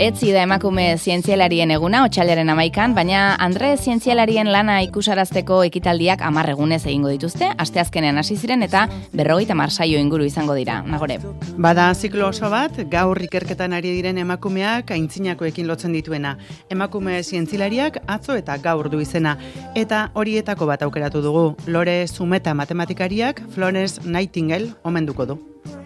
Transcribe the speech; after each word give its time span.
Etzi 0.00 0.30
da 0.32 0.40
emakume 0.46 0.96
zientzialarien 0.96 1.70
eguna, 1.70 2.00
otxaleren 2.06 2.48
amaikan, 2.48 2.94
baina 2.96 3.34
Andre 3.44 3.74
zientzialarien 3.76 4.48
lana 4.48 4.78
ikusarazteko 4.86 5.58
ekitaldiak 5.68 6.22
amarregunez 6.24 6.80
egingo 6.86 7.10
dituzte, 7.12 7.50
asteazkenean 7.60 8.16
hasi 8.18 8.38
ziren 8.38 8.64
eta 8.64 8.86
berrogeita 9.12 9.54
marsaio 9.54 10.00
inguru 10.00 10.24
izango 10.24 10.56
dira, 10.56 10.80
nagore. 10.82 11.18
Bada 11.58 11.90
ziklo 11.94 12.30
oso 12.32 12.48
bat, 12.50 12.80
gaur 12.90 13.20
ikerketan 13.28 13.76
ari 13.76 13.92
diren 13.98 14.18
emakumeak 14.24 14.90
aintzinakoekin 14.96 15.68
lotzen 15.68 15.92
dituena. 15.92 16.38
Emakume 16.72 17.20
zientzilariak 17.22 18.00
atzo 18.06 18.40
eta 18.40 18.56
gaur 18.64 18.88
du 18.88 19.04
izena. 19.04 19.36
Eta 19.76 20.08
horietako 20.14 20.72
bat 20.72 20.82
aukeratu 20.88 21.20
dugu, 21.22 21.46
Lore 21.66 22.06
Zumeta 22.08 22.54
matematikariak 22.54 23.44
Florence 23.52 24.00
Nightingale 24.08 24.72
omenduko 24.84 25.26
du. 25.26 25.40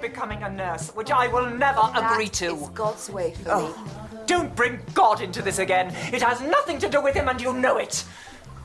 Becoming 0.08 0.42
a 0.42 0.50
nurse, 0.50 0.90
which 0.94 1.10
I 1.10 1.26
will 1.28 1.48
never 1.64 1.84
agree 1.94 2.30
to. 2.40 2.48
That 2.48 2.62
is 2.62 2.68
God's 2.84 3.10
way 3.10 3.28
for 3.34 3.42
me. 3.42 3.66
Oh, 3.66 3.70
don't 4.26 4.54
bring 4.54 4.78
God 4.94 5.20
into 5.20 5.42
this 5.42 5.58
again. 5.58 5.88
It 6.12 6.22
has 6.22 6.40
nothing 6.40 6.78
to 6.84 6.88
do 6.88 7.02
with 7.02 7.14
him 7.14 7.28
and 7.28 7.40
you 7.40 7.52
know 7.52 7.76
it. 7.78 8.04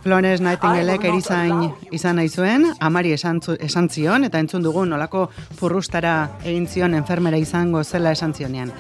Florence 0.03 0.41
Nightingaleek 0.41 1.03
erizain 1.05 1.75
izan 1.93 2.17
nahi 2.17 2.29
zuen, 2.29 2.63
amari 2.81 3.11
esan, 3.13 3.37
esan 3.67 3.89
zion, 3.93 4.23
eta 4.25 4.39
entzun 4.41 4.63
dugu 4.65 4.85
nolako 4.89 5.27
furrustara 5.59 6.15
egin 6.41 6.65
zion 6.67 6.97
enfermera 6.97 7.37
izango 7.37 7.83
zela 7.83 8.15
esan 8.17 8.33
zionean. 8.33 8.73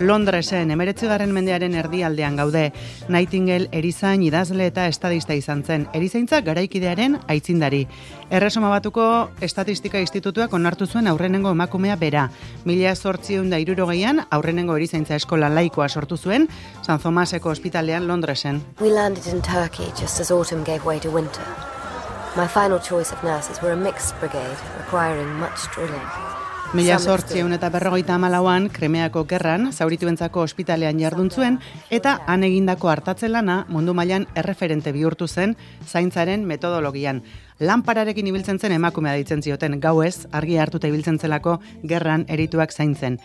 Londresen, 0.00 0.70
emeretzigarren 0.70 1.32
mendearen 1.34 1.74
erdialdean 1.74 2.36
gaude, 2.38 2.68
Nightingale 3.10 3.66
erizain 3.74 4.22
idazle 4.22 4.68
eta 4.70 4.86
estadista 4.86 5.34
izan 5.34 5.64
zen, 5.64 5.88
erizaintza 5.94 6.40
garaikidearen 6.46 7.18
aitzindari. 7.26 7.82
Erresuma 8.30 8.70
batuko 8.70 9.30
Estatistika 9.42 9.98
Institutuak 9.98 10.54
onartu 10.54 10.86
zuen 10.86 11.10
aurrenengo 11.10 11.50
emakumea 11.56 11.96
bera. 11.96 12.28
Mila 12.64 12.94
sortziun 12.94 13.50
da 13.50 13.58
irurogeian, 13.58 14.22
aurrenengo 14.30 14.76
erizaintza 14.76 15.18
eskola 15.18 15.50
laikoa 15.50 15.88
sortu 15.88 16.16
zuen, 16.16 16.48
San 16.82 17.00
Thomaseko 17.02 17.50
ospitalean 17.50 18.06
Londresen. 18.06 18.62
We 18.80 18.94
landed 18.94 19.26
in 19.26 19.42
Turkey 19.42 19.90
just 19.98 20.20
as 20.20 20.30
autumn 20.30 20.64
gave 20.64 20.84
way 20.86 21.00
to 21.00 21.10
winter. 21.10 21.42
My 22.36 22.46
final 22.46 22.78
choice 22.78 23.10
of 23.12 23.24
nurses 23.24 23.60
were 23.62 23.72
a 23.72 23.76
mixed 23.76 24.14
brigade, 24.20 24.58
requiring 24.78 25.32
much 25.40 25.66
drilling. 25.74 26.37
Mila 26.74 26.98
Some 26.98 27.14
sortziun 27.14 27.54
eta 27.56 27.70
berrogeita 27.72 28.12
amalauan, 28.18 28.66
kremeako 28.68 29.22
gerran, 29.30 29.70
zaurituentzako 29.72 30.42
ospitalean 30.44 30.98
jardun 31.00 31.30
zuen, 31.32 31.56
eta 31.88 32.18
han 32.28 32.44
egindako 32.44 32.90
hartatzen 32.92 33.32
lana 33.32 33.62
mundu 33.72 33.94
mailan 33.96 34.26
erreferente 34.36 34.92
bihurtu 34.92 35.26
zen 35.28 35.56
zaintzaren 35.86 36.44
metodologian. 36.44 37.22
Lanpararekin 37.58 38.28
ibiltzen 38.28 38.60
zen 38.60 38.76
emakumea 38.76 39.16
ditzen 39.16 39.40
zioten, 39.42 39.80
gauez, 39.80 40.26
argi 40.30 40.58
hartuta 40.60 40.92
ibiltzen 40.92 41.16
zelako 41.18 41.56
gerran 41.88 42.26
erituak 42.28 42.76
zaintzen. 42.76 43.16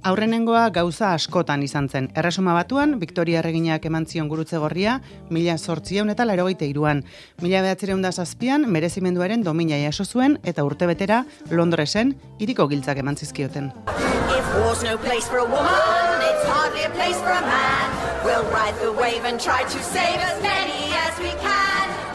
Aurrenengoa 0.00 0.70
gauza 0.72 1.10
askotan 1.12 1.60
izan 1.62 1.88
zen. 1.92 2.06
Erresuma 2.16 2.54
batuan, 2.56 2.94
Victoria 3.00 3.42
Erreginak 3.42 3.84
eman 3.84 4.06
zion 4.08 4.30
gurutze 4.32 4.56
gorria, 4.56 4.94
mila 5.28 5.58
sortzieun 5.58 6.08
eta 6.08 6.24
larogeite 6.24 6.64
iruan. 6.64 7.02
Mila 7.44 7.60
behatzireun 7.66 8.00
da 8.00 8.12
zazpian, 8.12 8.64
merezimenduaren 8.64 9.44
domina 9.44 9.76
jaso 9.82 10.06
zuen, 10.06 10.38
eta 10.42 10.64
urtebetera 10.64 11.24
Londresen 11.50 12.14
iriko 12.38 12.66
giltzak 12.68 13.02
eman 13.04 13.16
zizkioten. 13.16 13.72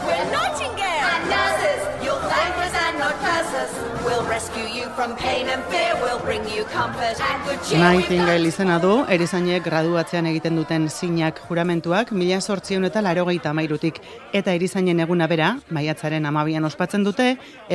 We're 0.05 0.23
Nightingale 0.29 1.01
and 1.13 1.29
nurses. 1.29 1.81
You'll 2.05 2.21
thank 2.29 2.55
us 2.57 2.73
and 2.85 2.99
not 2.99 3.15
curse 3.25 3.53
us. 3.63 3.94
Rescue 4.35 4.67
you 4.67 4.89
from 4.97 5.15
pain 5.15 5.47
and 5.47 5.63
fear. 5.71 5.95
We'll 6.03 6.19
bring 6.19 6.43
you 6.53 6.65
comfort 6.65 7.15
and 7.23 7.45
good 7.45 7.61
cheer. 7.63 7.79
Nightingale 7.79 8.49
izena 8.49 8.81
du, 8.83 8.89
erizainek 9.07 9.63
graduatzean 9.63 10.27
egiten 10.27 10.59
duten 10.59 10.89
zinak 10.89 11.39
juramentuak, 11.47 12.11
mila 12.11 12.41
sortzion 12.41 12.83
eta 12.83 12.99
larogeita 13.05 13.53
amairutik, 13.55 14.01
eta 14.35 14.51
erizainen 14.51 14.99
eguna 15.05 15.29
bera, 15.31 15.53
maiatzaren 15.71 16.27
amabian 16.27 16.67
ospatzen 16.67 17.07
dute, 17.07 17.29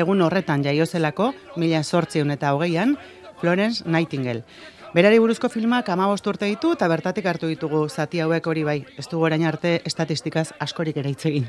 egun 0.05 0.21
horretan 0.21 0.61
jaiozelako, 0.69 1.33
mila 1.57 1.81
sortzion 1.83 2.37
eta 2.37 2.53
hogeian, 2.53 2.99
Florence 3.41 3.89
Nightingale. 3.89 4.45
Berari 4.93 5.17
buruzko 5.19 5.49
filmak 5.49 5.89
amabost 5.89 6.29
urte 6.29 6.45
ditu 6.45 6.77
eta 6.77 6.93
bertatik 6.93 7.25
hartu 7.25 7.49
ditugu 7.49 7.87
zati 7.89 8.21
hauek 8.21 8.53
hori 8.53 8.69
bai, 8.69 8.81
ez 8.99 9.09
dugu 9.09 9.31
orain 9.31 9.49
arte 9.49 9.79
estatistikaz 9.89 10.51
askorik 10.61 11.01
ere 11.01 11.17
hitz 11.17 11.25
egin. 11.25 11.49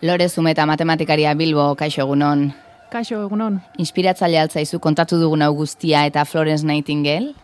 Lore 0.00 0.30
Zumeta 0.30 0.64
matematikaria 0.64 1.34
Bilbo, 1.34 1.74
kaixo 1.76 2.08
egunon. 2.08 2.54
Kaixo, 2.90 3.18
egunon. 3.26 3.58
Inspiratzaile 3.82 4.38
altzaizu 4.38 4.78
kontatu 4.82 5.18
dugun 5.18 5.42
hau 5.42 5.52
guztia 5.58 6.04
eta 6.06 6.24
Florence 6.24 6.66
Nightingale. 6.66 7.34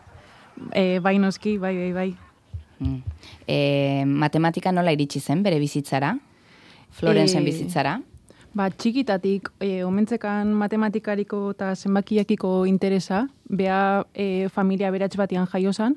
E, 0.70 1.00
bai 1.02 1.18
noski, 1.18 1.56
bai, 1.58 1.74
bai, 1.76 1.92
bai. 1.96 2.10
Mm. 2.78 3.02
E, 3.48 3.58
matematika 4.06 4.72
nola 4.72 4.94
iritsi 4.94 5.20
zen 5.20 5.42
bere 5.42 5.58
bizitzara? 5.58 6.14
Florenceen 6.92 7.42
Eh, 7.42 7.46
bizitzara? 7.50 8.00
Ba, 8.54 8.68
txikitatik, 8.70 9.48
e, 9.64 9.82
omentzekan 9.84 10.52
matematikariko 10.60 11.50
eta 11.54 11.72
zenbakiakiko 11.74 12.66
interesa, 12.68 13.26
bea 13.48 14.04
e, 14.14 14.48
familia 14.52 14.90
beratx 14.92 15.16
batian 15.16 15.46
jaiozan, 15.46 15.96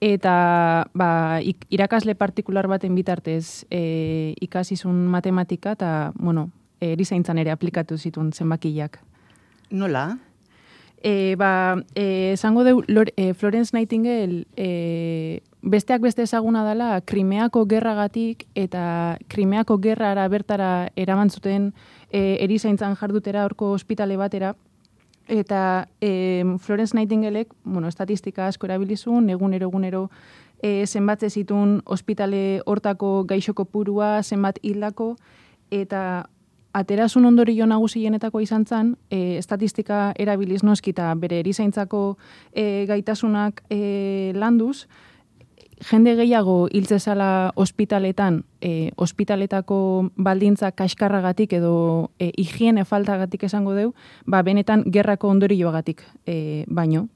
eta 0.00 0.86
ba, 0.94 1.40
irakasle 1.68 2.14
partikular 2.14 2.68
baten 2.70 2.94
bitartez 2.94 3.66
e, 3.70 4.34
ikasizun 4.40 5.04
matematika 5.10 5.72
eta, 5.76 6.12
bueno, 6.14 6.50
erizaintzan 6.80 7.38
ere 7.38 7.50
aplikatu 7.50 7.98
zituen 7.98 8.32
zenbakiak. 8.32 8.98
Nola? 9.70 10.18
E, 11.02 11.34
ba, 11.38 11.82
e, 11.94 12.32
esango 12.34 12.64
deu, 12.64 12.82
Lor, 12.86 13.12
e, 13.16 13.32
Florence 13.32 13.72
Nightingale 13.72 14.44
e, 14.56 15.40
besteak 15.62 16.02
beste 16.02 16.22
ezaguna 16.22 16.64
dela 16.66 17.00
Krimeako 17.00 17.64
gerragatik 17.64 18.44
eta 18.54 19.16
Krimeako 19.28 19.78
gerrara 19.80 20.26
bertara 20.28 20.90
eraman 20.96 21.30
zuten 21.30 21.72
e, 22.10 22.36
erizaintzan 22.44 22.96
jardutera 23.00 23.46
horko 23.46 23.72
ospitale 23.72 24.18
batera 24.20 24.54
eta 25.30 25.88
e, 26.00 26.44
Florence 26.58 26.96
Nightingaleek, 26.96 27.54
bueno, 27.64 27.88
estatistika 27.88 28.48
asko 28.48 28.66
erabilizun, 28.66 29.30
egunero 29.30 29.70
egunero 29.70 30.10
e, 30.60 30.84
zenbatze 30.86 31.30
zitun 31.30 31.80
ospitale 31.86 32.60
hortako 32.66 33.24
gaixo 33.24 33.54
kopurua, 33.54 34.22
zenbat 34.22 34.58
hildako, 34.62 35.14
eta 35.70 36.28
aterasun 36.72 37.24
ondorio 37.26 37.66
nagusienetako 37.66 38.40
izan 38.40 38.64
zen, 38.66 38.96
e, 39.10 39.38
estatistika 39.38 40.12
erabiliz 40.18 40.62
noski 40.62 40.94
eta 40.94 41.12
bere 41.14 41.40
erizaintzako 41.40 42.16
e, 42.52 42.86
gaitasunak 42.86 43.62
e, 43.70 44.32
landuz, 44.34 44.86
jende 45.80 46.14
gehiago 46.16 46.68
hiltzezala 46.72 47.52
ospitaletan, 47.56 48.44
e, 48.60 48.90
ospitaletako 48.96 50.10
baldintza 50.16 50.70
kaskarragatik 50.76 51.54
edo 51.56 52.10
e, 52.18 52.30
higiene 52.36 52.84
faltagatik 52.84 53.44
esango 53.48 53.74
deu, 53.74 53.94
ba, 54.26 54.42
benetan 54.42 54.84
gerrako 54.86 55.32
ondorioagatik 55.32 56.04
e, 56.26 56.64
baino. 56.68 57.08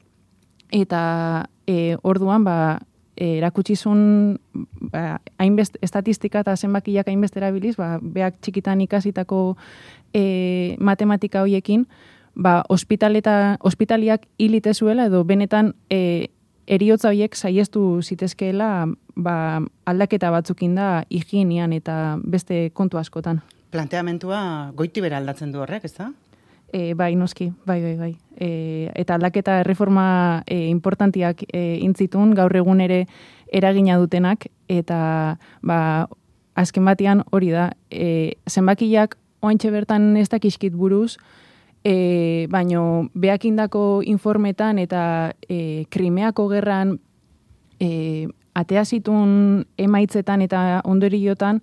Eta 0.72 1.46
e, 1.66 1.96
orduan, 2.02 2.44
ba, 2.44 2.80
e, 3.16 3.38
erakutsi 3.38 3.76
zuen 3.76 4.38
ba, 4.92 5.20
hainbest, 5.38 5.76
estatistika 5.82 6.44
eta 6.44 6.56
zenbakiak 6.56 7.08
hainbeste 7.08 7.40
erabiliz, 7.40 7.76
ba, 7.76 7.98
beak 8.02 8.40
txikitan 8.42 8.80
ikasitako 8.84 9.56
e, 10.14 10.76
matematika 10.78 11.44
hoiekin, 11.44 11.86
ba, 12.34 12.62
ospitaleta, 12.68 13.56
ospitaliak 13.60 14.26
hilite 14.38 14.74
zuela 14.74 15.06
edo 15.10 15.24
benetan 15.24 15.74
e, 15.90 16.28
eriotza 16.66 17.10
horiek 17.10 17.36
saiestu 17.36 18.02
zitezkeela 18.02 18.86
ba, 19.16 19.36
aldaketa 19.86 20.30
batzukin 20.34 20.74
da 20.78 21.04
higienian 21.10 21.72
eta 21.76 22.18
beste 22.24 22.70
kontu 22.74 22.98
askotan. 22.98 23.42
Planteamentua 23.74 24.72
goiti 24.76 25.02
bera 25.02 25.18
aldatzen 25.18 25.52
du 25.52 25.60
horrek, 25.64 25.84
ez 25.84 25.94
da? 25.96 26.12
E, 26.72 26.94
bai, 26.94 27.14
noski, 27.14 27.52
bai, 27.66 27.80
bai, 27.82 27.96
bai. 27.96 28.12
E, 28.36 28.90
eta 28.94 29.14
aldaketa 29.14 29.60
erreforma 29.60 30.42
e, 30.46 30.66
importantiak 30.68 31.44
e, 31.52 31.78
intzitun, 31.84 32.34
gaur 32.34 32.54
egun 32.56 32.80
ere 32.80 33.04
eragina 33.52 33.98
dutenak, 34.00 34.48
eta 34.68 35.38
ba, 35.62 35.78
azken 36.54 36.84
batean 36.84 37.22
hori 37.30 37.52
da, 37.54 37.70
e, 37.90 38.34
zenbakiak 38.50 39.14
ointxe 39.44 39.70
bertan 39.70 40.16
ez 40.16 40.28
dakiskit 40.32 40.74
buruz, 40.74 41.18
e, 41.84 42.46
baino 42.50 43.10
beakindako 43.14 44.02
informetan 44.08 44.80
eta 44.80 45.34
e, 45.48 45.84
krimeako 45.92 46.48
gerran 46.48 46.96
e, 47.78 48.26
atea 48.54 48.84
zitun 48.84 49.66
emaitzetan 49.76 50.42
eta 50.42 50.80
ondoriotan 50.84 51.60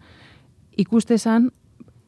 ikustezan 0.78 1.50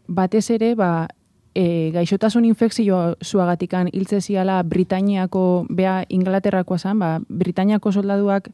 batez 0.07 0.49
ere 0.53 0.73
ba, 0.75 1.07
e, 1.55 1.91
gaixotasun 1.93 2.45
infekzio 2.45 3.15
zuagatikan 3.23 3.89
hiltze 3.93 4.21
ziala 4.21 4.61
Britainiako, 4.63 5.65
bea 5.69 6.03
Inglaterrakoa 6.09 6.79
zen, 6.79 6.99
ba, 6.99 7.19
Britainiako 7.29 7.91
soldaduak 7.91 8.49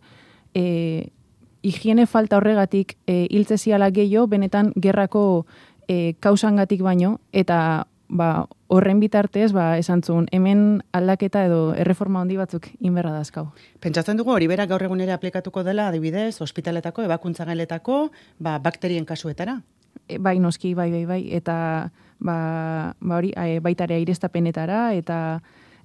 e, 0.54 1.10
higiene 1.62 2.06
falta 2.08 2.38
horregatik 2.38 2.98
e, 3.08 3.28
hiltze 3.30 3.58
ziala 3.58 3.90
gehiago, 3.92 4.28
benetan 4.28 4.74
gerrako 4.76 5.46
e, 5.88 6.14
kausangatik 6.20 6.82
baino, 6.84 7.20
eta 7.32 7.88
ba, 8.10 8.48
horren 8.68 9.00
bitartez, 9.00 9.52
ba, 9.54 9.78
esan 9.78 10.02
zuen, 10.04 10.28
hemen 10.34 10.82
aldaketa 10.94 11.46
edo 11.46 11.74
erreforma 11.78 12.22
handi 12.22 12.38
batzuk 12.38 12.68
inberra 12.80 13.14
dazkau. 13.14 13.50
Pentsatzen 13.80 14.18
dugu 14.18 14.34
hori 14.34 14.50
berak 14.50 14.70
gaur 14.70 14.84
egunera 14.84 15.16
aplikatuko 15.16 15.64
dela 15.64 15.88
adibidez 15.88 16.42
ospitaletako 16.42 17.04
ebakuntza 17.04 17.46
ba, 18.40 18.60
bakterien 18.60 19.06
kasuetara. 19.06 19.62
E, 20.08 20.18
bai 20.18 20.40
noski, 20.40 20.74
bai, 20.74 20.92
bai, 20.92 21.06
bai, 21.06 21.24
eta 21.34 21.92
ba, 22.20 22.96
ba 23.00 23.18
hori, 23.18 23.32
e, 23.36 23.60
baitare 23.64 23.96
aireztapenetara, 23.96 24.94
eta 24.94 25.42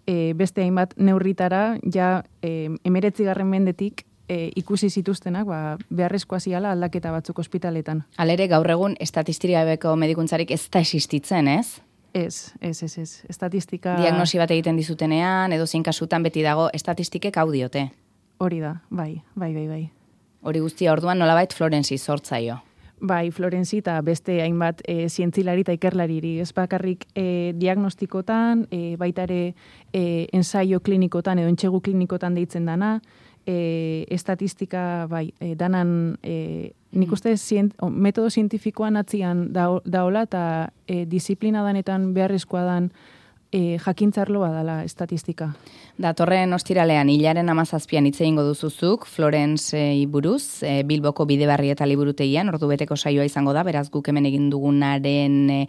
e, 0.07 0.35
beste 0.35 0.63
hainbat 0.63 0.95
neurritara, 0.97 1.79
ja 1.93 2.25
e, 2.43 2.71
emeretzi 2.85 3.25
garren 3.25 3.49
mendetik 3.49 4.05
e, 4.29 4.51
ikusi 4.57 4.91
zituztenak, 4.91 5.47
ba, 5.49 5.79
beharrezkoa 5.91 6.41
ziala 6.41 6.73
aldaketa 6.73 7.13
batzuk 7.15 7.39
ospitaletan. 7.39 8.05
Alere 8.19 8.49
gaur 8.49 8.71
egun 8.71 8.97
estatistika 9.01 9.65
beko 9.69 9.97
medikuntzarik 9.97 10.51
ez 10.55 10.63
da 10.71 10.83
existitzen, 10.85 11.49
ez? 11.49 11.81
Ez, 12.15 12.55
ez, 12.61 12.83
ez, 12.83 12.99
ez. 12.99 13.11
Estatistika... 13.29 13.97
Diagnosi 13.99 14.39
bat 14.39 14.51
egiten 14.55 14.77
dizutenean, 14.79 15.53
edo 15.53 15.67
zein 15.67 15.83
kasutan 15.83 16.23
beti 16.23 16.45
dago, 16.47 16.69
estatistikek 16.73 17.37
hau 17.43 17.49
diote. 17.51 17.89
Hori 18.39 18.61
da, 18.63 18.77
bai, 18.91 19.23
bai, 19.35 19.51
bai, 19.55 19.67
bai. 19.67 19.83
Hori 20.45 20.61
guztia 20.63 20.93
orduan 20.93 21.19
nolabait 21.19 21.53
Florenzi 21.55 21.99
sortzaio. 21.99 22.61
Bai, 23.05 23.31
Florenzi 23.31 23.83
eta 23.83 23.99
beste 24.01 24.39
hainbat 24.41 24.79
e, 24.89 25.11
zientzilari 25.11 25.61
eta 25.61 25.75
ikerlariri. 25.77 26.39
Ez 26.41 26.55
bakarrik 26.57 27.05
e, 27.13 27.53
diagnostikotan, 27.61 28.63
e, 28.73 28.97
baita 28.97 29.27
ere 29.29 29.41
e, 29.93 30.05
ensaio 30.33 30.81
klinikotan 30.81 31.43
edo 31.43 31.51
entxegu 31.53 31.83
klinikotan 31.85 32.39
deitzen 32.39 32.65
dana, 32.65 32.95
e, 33.45 34.07
estatistika, 34.09 35.05
bai, 35.11 35.27
e, 35.37 35.53
danan, 35.61 36.17
e, 36.25 36.73
nik 36.97 37.13
uste 37.13 37.37
zient, 37.37 37.75
o, 37.85 37.91
metodo 37.93 38.31
zientifikoan 38.31 38.97
atzian 38.97 39.51
da, 39.53 39.69
daola 39.85 40.25
eta 40.25 40.47
e, 40.89 41.05
disiplina 41.05 41.61
danetan 41.67 42.15
beharrezkoa 42.17 42.65
dan 42.65 42.89
e, 43.55 43.79
jakintzarloa 43.79 44.51
dala 44.51 44.83
estatistika. 44.85 45.53
Datorren 45.95 46.53
ostiralean 46.57 47.11
hilaren 47.13 47.49
amazazpian 47.53 48.09
hitz 48.09 48.19
egingo 48.19 48.43
duzuzuk, 48.43 49.07
Florence 49.07 49.79
buruz, 50.11 50.65
e, 50.67 50.83
Bilboko 50.83 51.27
bide 51.31 51.47
barri 51.47 51.71
eta 51.71 51.87
liburutegian, 51.87 52.51
ordu 52.51 52.67
beteko 52.73 52.97
saioa 52.99 53.27
izango 53.29 53.55
da, 53.55 53.63
beraz 53.63 53.87
guk 53.95 54.11
hemen 54.11 54.27
egin 54.27 54.49
dugunaren, 54.51 55.37
e, 55.55 55.61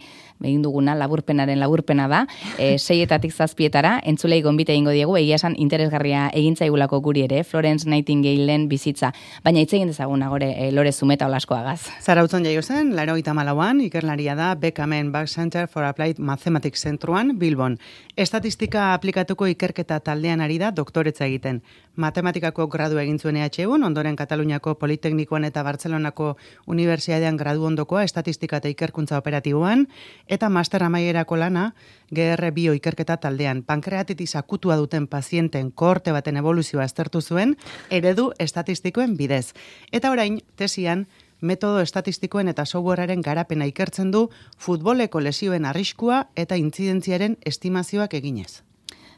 egin 0.42 0.64
duguna 0.64 0.96
laburpenaren 0.98 1.60
laburpena 1.62 2.08
da, 2.10 2.24
e, 2.58 2.74
seietatik 2.86 3.32
zazpietara, 3.32 4.00
entzulei 4.04 4.40
gonbite 4.42 4.74
egingo 4.74 4.90
diegu, 4.90 5.14
egia 5.20 5.38
esan 5.38 5.54
interesgarria 5.62 6.26
egintzaigulako 6.34 7.00
guri 7.06 7.22
ere, 7.28 7.44
Florence 7.46 7.86
Nightingale 7.88 8.58
bizitza, 8.66 9.12
baina 9.44 9.62
hitz 9.62 9.72
egin 9.78 9.94
dezaguna 9.94 10.28
gore 10.32 10.50
e, 10.56 10.72
lore 10.74 10.90
zumeta 10.92 11.30
olaskoagaz. 11.30 11.86
Zarautzen 12.02 12.44
jaio 12.44 12.62
zen, 12.62 12.96
laro 12.96 13.16
ikerlaria 13.16 14.34
da 14.34 14.54
Beckamen 14.54 15.12
Back 15.12 15.28
Center 15.28 15.68
for 15.68 15.84
Applied 15.84 16.18
Mathematics 16.18 16.82
Zentruan, 16.82 17.38
Bilbon. 17.38 17.75
Estatistika 18.16 18.92
aplikatuko 18.94 19.46
ikerketa 19.46 20.00
taldean 20.00 20.40
ari 20.40 20.58
da 20.58 20.70
doktoretza 20.76 21.26
egiten. 21.26 21.62
Matematikako 21.96 22.66
gradu 22.72 22.98
egin 22.98 23.18
zuen 23.18 23.36
EHUn, 23.36 23.84
ondoren 23.84 24.16
Kataluniako 24.16 24.74
Politeknikoan 24.74 25.44
eta 25.44 25.62
Bartzelonako 25.64 26.36
Unibertsiadean 26.66 27.36
gradu 27.36 27.64
ondokoa 27.64 28.02
estatistika 28.02 28.56
eta 28.56 28.68
ikerkuntza 28.68 29.18
operatiboan, 29.18 29.86
eta 30.28 30.48
master 30.48 30.84
amaierako 30.84 31.36
lana 31.36 31.72
GR 32.10 32.52
bio 32.52 32.72
ikerketa 32.72 33.16
taldean. 33.16 33.62
Pankreatitis 33.62 34.36
akutua 34.36 34.76
duten 34.76 35.06
pazienten 35.06 35.72
korte 35.72 36.12
baten 36.12 36.36
evoluzioa 36.36 36.84
aztertu 36.84 37.20
zuen, 37.20 37.56
eredu 37.90 38.32
estatistikoen 38.38 39.16
bidez. 39.16 39.52
Eta 39.92 40.10
orain, 40.10 40.40
tesian, 40.56 41.06
metodo 41.40 41.80
estatistikoen 41.80 42.48
eta 42.48 42.64
softwarearen 42.64 43.22
garapena 43.22 43.66
ikertzen 43.66 44.10
du 44.10 44.28
futboleko 44.58 45.20
lesioen 45.20 45.64
arriskua 45.64 46.26
eta 46.36 46.56
intzidentziaren 46.56 47.36
estimazioak 47.44 48.14
eginez. 48.14 48.62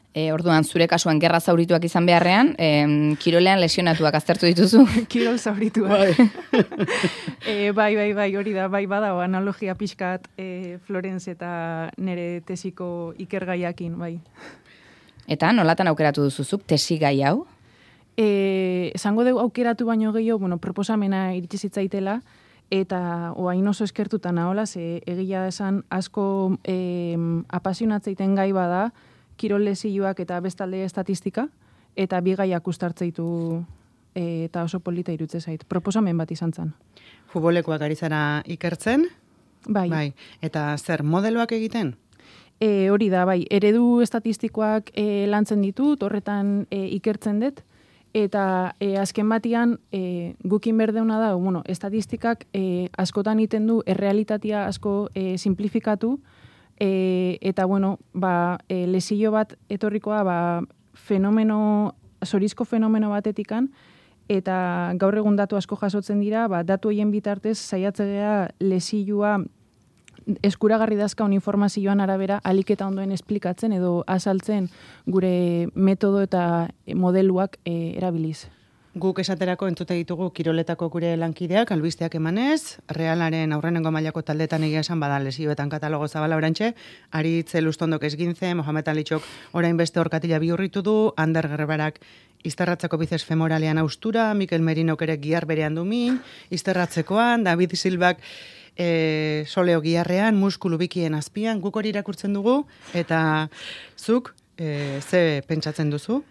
E, 0.09 0.31
orduan, 0.33 0.65
zure 0.65 0.87
kasuan 0.89 1.19
gerra 1.21 1.37
zaurituak 1.39 1.83
izan 1.85 2.07
beharrean, 2.09 2.55
e, 2.57 3.15
kirolean 3.21 3.59
lesionatuak 3.61 4.15
aztertu 4.17 4.47
dituzu. 4.49 4.81
Kirol 5.11 5.37
zaurituak. 5.37 6.17
Bai. 6.17 6.55
e, 7.51 7.71
bai, 7.77 7.93
bai, 7.95 8.09
bai, 8.17 8.29
hori 8.35 8.55
da, 8.55 8.65
bai, 8.73 8.87
bada, 8.89 9.11
analogia 9.21 9.77
pixkat 9.77 10.25
e, 10.35 10.79
Florence 10.87 11.29
eta 11.29 11.91
nere 12.01 12.41
tesiko 12.41 13.13
ikergaiakin, 13.21 13.99
bai. 14.01 14.15
Eta 15.29 15.53
nolatan 15.53 15.91
aukeratu 15.91 16.25
duzuzuk 16.25 16.65
tesi 16.65 16.97
gai 16.97 17.19
hau? 17.21 17.45
E, 18.19 18.91
esango 18.97 19.23
dugu 19.23 19.39
aukeratu 19.39 19.85
baino 19.87 20.11
gehiago, 20.11 20.41
bueno, 20.43 20.57
proposamena 20.59 21.31
iritsi 21.37 21.57
zitzaitela, 21.69 22.17
eta 22.69 23.31
oain 23.39 23.67
oso 23.67 23.85
eskertuta 23.87 24.33
nahola, 24.35 24.65
ze 24.67 25.01
egia 25.07 25.45
esan 25.47 25.85
asko 25.89 26.57
e, 26.67 27.15
apasionatzeiten 27.47 28.35
gai 28.35 28.51
bada, 28.51 28.89
kirol 29.39 29.63
lesioak 29.63 30.19
eta 30.19 30.39
bestalde 30.43 30.83
estatistika, 30.83 31.47
eta 31.95 32.19
bi 32.19 32.35
gaiak 32.35 32.67
ustartzeitu 32.67 33.29
e, 34.13 34.49
eta 34.49 34.65
oso 34.67 34.81
polita 34.83 35.15
irutze 35.15 35.39
zait. 35.39 35.63
Proposamen 35.63 36.19
bat 36.19 36.31
izan 36.35 36.51
zen. 36.51 36.75
Futbolekoak 37.31 37.87
ari 37.87 37.95
zara 37.95 38.43
ikertzen? 38.45 39.07
Bai. 39.65 39.87
bai. 39.89 40.05
Eta 40.41 40.75
zer 40.77 41.03
modeloak 41.03 41.55
egiten? 41.55 41.95
E, 42.59 42.89
hori 42.91 43.07
da, 43.09 43.23
bai. 43.23 43.45
Eredu 43.49 44.01
estatistikoak 44.03 44.91
e, 44.91 45.25
lantzen 45.31 45.63
ditut, 45.63 46.03
horretan 46.03 46.65
e, 46.67 46.83
ikertzen 46.99 47.39
dut, 47.39 47.63
eta 48.13 48.75
e, 48.79 48.97
azken 48.97 49.29
batian 49.29 49.77
e, 49.91 50.35
gukin 50.43 50.77
berdeuna 50.77 51.19
da, 51.19 51.33
bueno, 51.35 51.61
estatistikak 51.65 52.47
e, 52.53 52.89
askotan 52.97 53.39
iten 53.39 53.67
du 53.67 53.81
errealitatea 53.85 54.65
asko 54.65 55.09
e, 55.13 55.37
simplifikatu, 55.37 56.19
e, 56.79 57.37
eta 57.41 57.65
bueno, 57.65 57.99
ba, 58.13 58.59
e, 58.69 58.87
lesio 58.87 59.31
bat 59.31 59.53
etorrikoa 59.69 60.23
ba, 60.23 60.39
fenomeno, 60.93 61.95
zorizko 62.25 62.65
fenomeno 62.65 63.11
batetikan, 63.13 63.69
eta 64.29 64.93
gaur 65.01 65.17
egun 65.17 65.37
datu 65.37 65.57
asko 65.57 65.77
jasotzen 65.77 66.19
dira, 66.21 66.47
ba, 66.47 66.63
datu 66.63 66.89
hoien 66.89 67.11
bitartez 67.11 67.57
saiatzea 67.57 68.49
lesioa 68.59 69.39
eskuragarri 70.43 70.97
dazkaun 70.99 71.33
informazioan 71.33 72.01
arabera 72.01 72.39
aliketa 72.43 72.87
ondoen 72.87 73.11
esplikatzen 73.15 73.73
edo 73.73 74.03
azaltzen 74.07 74.69
gure 75.05 75.67
metodo 75.75 76.21
eta 76.21 76.69
modeluak 76.95 77.59
e, 77.65 77.95
erabiliz. 77.97 78.47
Guk 78.99 79.19
esaterako 79.21 79.67
entzute 79.69 79.93
ditugu 79.93 80.31
kiroletako 80.33 80.87
gure 80.89 81.11
lankideak, 81.15 81.69
albisteak 81.71 82.15
emanez, 82.17 82.79
realaren 82.89 83.53
aurrenengo 83.53 83.91
mailako 83.93 84.23
taldetan 84.25 84.65
egia 84.65 84.81
esan 84.81 84.99
bada 84.99 85.19
lesioetan 85.21 85.69
katalogo 85.69 86.07
zabala 86.07 86.35
orantxe, 86.35 86.73
aritze 87.11 87.61
lustondok 87.61 88.03
esgintze, 88.09 88.49
Mohamed 88.57 88.89
Alitxok 88.89 89.29
orain 89.53 89.77
beste 89.77 90.01
orkatila 90.01 90.41
biurritu 90.41 90.81
du, 90.81 90.97
Ander 91.15 91.47
Gerberak 91.47 92.01
izterratzeko 92.43 92.97
bizes 92.97 93.23
femoralean 93.27 93.77
austura, 93.77 94.33
Mikel 94.33 94.65
Merinok 94.65 95.03
ere 95.05 95.19
giar 95.21 95.45
berean 95.45 95.75
du 95.75 95.85
min, 95.85 96.19
izterratzekoan, 96.49 97.43
David 97.43 97.75
Silbak 97.77 98.25
e, 98.79 99.43
soleo 99.47 99.81
giarrean, 99.83 100.39
muskulu 100.39 100.79
bikien 100.79 101.17
azpian, 101.17 101.59
guk 101.59 101.75
hori 101.75 101.91
irakurtzen 101.91 102.33
dugu, 102.33 102.63
eta 102.95 103.21
zuk, 103.99 104.33
e, 104.57 104.99
ze 105.03 105.43
pentsatzen 105.47 105.91
duzu? 105.91 106.23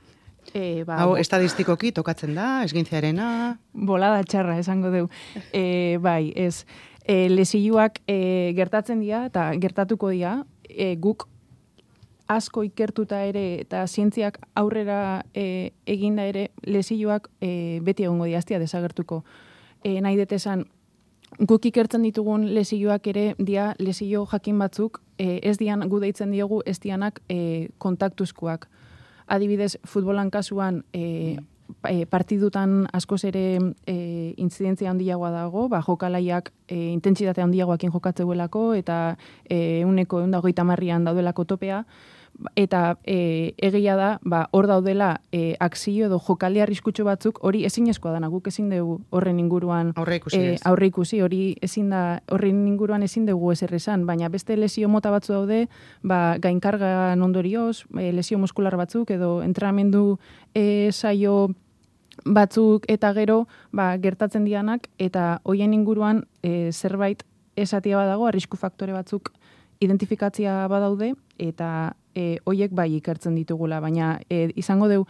E, 0.56 0.84
ba, 0.88 0.96
Hau, 1.04 1.16
estadistikoki 1.20 1.92
tokatzen 1.92 2.32
da, 2.38 2.62
esgintziarena... 2.64 3.58
Bolada 3.74 4.22
txarra, 4.24 4.56
esango 4.62 4.90
deu. 4.94 5.10
E, 5.52 5.98
bai, 6.00 6.32
ez, 6.34 6.64
e, 7.04 7.26
lesioak 7.28 8.00
e, 8.08 8.54
gertatzen 8.56 9.04
dira, 9.04 9.26
eta 9.28 9.50
gertatuko 9.60 10.08
dira, 10.14 10.38
e, 10.64 10.94
guk 10.96 11.28
asko 12.28 12.62
ikertuta 12.64 13.22
ere 13.24 13.44
eta 13.62 13.86
zientziak 13.88 14.36
aurrera 14.56 15.24
e, 15.32 15.72
eginda 15.88 16.26
ere 16.28 16.50
lesioak 16.64 17.30
e, 17.40 17.80
beti 17.84 18.04
egongo 18.04 18.28
diaztia 18.28 18.60
desagertuko. 18.60 19.22
E, 19.84 20.00
nahi 20.04 20.16
detesan, 20.20 20.66
guk 21.38 21.66
ikertzen 21.71 22.02
ditugun 22.02 22.49
lesioak 22.54 23.07
ere 23.07 23.35
dia 23.38 23.75
lesio 23.78 24.25
jakin 24.26 24.59
batzuk 24.59 25.00
e, 25.18 25.38
ez 25.42 25.57
dian 25.59 25.85
gu 25.88 26.00
deitzen 26.00 26.33
diogu 26.35 26.62
ez 26.66 26.78
dianak 26.80 27.21
e, 27.28 27.68
kontaktuzkoak. 27.78 28.66
Adibidez, 29.28 29.76
futbolan 29.85 30.30
kasuan 30.30 30.83
e, 30.92 31.37
e, 31.88 32.07
partidutan 32.07 32.87
askoz 32.92 33.23
ere 33.28 33.59
e, 33.87 34.35
intzidentzia 34.37 34.90
handiagoa 34.90 35.30
dago, 35.30 35.68
ba, 35.68 35.83
jokalaiak 35.87 36.50
e, 36.66 36.92
intentsitate 36.92 37.42
handiagoakin 37.45 37.92
jokatzeuelako 37.92 38.73
eta 38.75 39.16
e, 39.49 39.85
uneko 39.85 40.25
eundagoita 40.25 40.64
marrian 40.64 41.04
daudelako 41.04 41.45
topea, 41.45 41.85
eta 42.54 42.99
e, 43.04 43.54
egia 43.59 43.97
da, 43.99 44.09
ba, 44.23 44.49
hor 44.52 44.68
daudela 44.71 45.21
e, 45.33 45.57
akzio 45.61 46.07
edo 46.07 46.21
jokalea 46.23 46.64
arriskutsu 46.66 47.04
batzuk, 47.04 47.40
hori 47.42 47.64
ezinezkoa 47.66 48.12
dana, 48.14 48.30
guk 48.30 48.49
ezin 48.50 48.71
dugu 48.71 48.99
horren 49.11 49.40
inguruan 49.42 49.92
aurre 49.97 50.21
ikusi, 50.21 50.38
e, 50.38 50.57
aurre 50.68 50.90
ikusi 50.90 51.21
hori 51.25 51.42
ezin 51.62 51.90
da, 51.90 52.02
horren 52.30 52.64
inguruan 52.68 53.02
ezin 53.02 53.26
dugu 53.26 53.52
ezer 53.52 53.75
esan, 53.75 54.07
baina 54.07 54.30
beste 54.30 54.57
lesio 54.57 54.88
mota 54.88 55.11
batzu 55.11 55.35
daude, 55.35 55.64
ba, 56.02 56.38
gainkarga 56.38 57.14
ondorioz, 57.18 57.85
e, 57.99 58.12
lesio 58.12 58.38
muskular 58.38 58.76
batzuk, 58.78 59.11
edo 59.11 59.38
entrenamendu 59.42 60.18
e, 60.54 60.90
saio 60.92 61.49
batzuk 62.25 62.85
eta 62.90 63.12
gero 63.14 63.47
ba, 63.73 63.97
gertatzen 63.99 64.47
dianak, 64.47 64.88
eta 64.99 65.40
hoien 65.45 65.75
inguruan 65.75 66.25
e, 66.42 66.71
zerbait 66.73 67.25
esatia 67.57 67.99
badago, 67.99 68.26
arrisku 68.26 68.57
faktore 68.57 68.95
batzuk 68.95 69.33
identifikatzia 69.80 70.66
badaude, 70.71 71.12
eta 71.38 71.95
e, 72.18 72.38
hoiek 72.46 72.75
bai 72.75 72.90
ikertzen 72.98 73.37
ditugula, 73.38 73.78
baina 73.84 74.16
e, 74.28 74.48
izango 74.58 74.88
deu, 74.90 75.04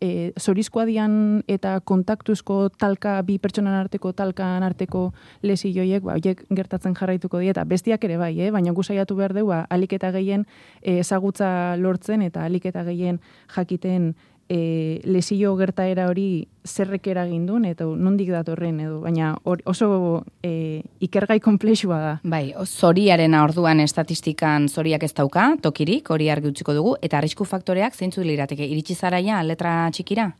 e, 0.00 0.32
zorizkoa 0.40 0.84
dian 0.88 1.16
eta 1.50 1.78
kontaktuzko 1.84 2.58
talka, 2.80 3.16
bi 3.26 3.38
pertsonan 3.42 3.76
arteko 3.78 4.12
talkan 4.16 4.64
arteko 4.66 5.10
lesi 5.46 5.72
joiek, 5.76 6.04
ba, 6.04 6.16
oiek 6.20 6.44
gertatzen 6.50 6.96
jarraituko 6.96 7.40
die, 7.42 7.52
eta 7.54 7.64
bestiak 7.68 8.04
ere 8.08 8.18
bai, 8.20 8.32
eh? 8.40 8.50
baina 8.54 8.74
gusaiatu 8.76 9.16
behar 9.18 9.36
du, 9.36 9.46
ba, 9.50 9.64
alik 9.70 9.96
eta 9.98 10.12
gehien 10.16 10.46
e, 10.82 10.98
ezagutza 11.00 11.50
lortzen 11.80 12.24
eta 12.26 12.46
alik 12.48 12.68
eta 12.72 12.84
gehien 12.88 13.20
jakiten 13.54 14.14
e, 14.48 15.00
lesio 15.04 15.54
gertaera 15.56 16.06
hori 16.08 16.46
zerrek 16.66 17.06
eragin 17.10 17.46
duen, 17.46 17.64
eta 17.68 17.86
nondik 17.86 18.30
datorren, 18.34 18.78
edo, 18.82 19.00
baina 19.04 19.34
hor, 19.44 19.62
oso 19.66 20.24
e, 20.42 20.82
ikergai 21.02 21.38
komplexua 21.40 21.98
da. 22.02 22.14
Bai, 22.22 22.54
zoriaren 22.64 23.34
orduan 23.38 23.80
estatistikan 23.82 24.68
zoriak 24.68 25.06
ez 25.06 25.12
dauka, 25.14 25.52
tokirik, 25.62 26.10
hori 26.10 26.30
argi 26.30 26.50
utziko 26.50 26.74
dugu, 26.74 26.96
eta 27.02 27.18
arrisku 27.18 27.46
faktoreak 27.46 27.94
zeintzu 27.94 28.24
lirateke, 28.26 28.66
iritsi 28.66 28.94
zaraia 28.94 29.42
letra 29.46 29.78
txikira? 29.94 30.32